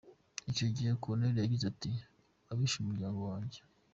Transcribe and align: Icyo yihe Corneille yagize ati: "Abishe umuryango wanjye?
Icyo 0.49 0.65
yihe 0.73 0.93
Corneille 1.03 1.39
yagize 1.41 1.65
ati: 1.71 1.89
"Abishe 2.51 2.77
umuryango 2.79 3.19
wanjye? 3.29 3.59